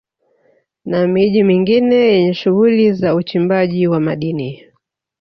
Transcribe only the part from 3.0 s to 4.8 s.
uchimbaji wa madini